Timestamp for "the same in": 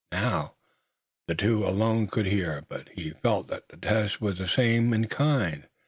4.39-5.05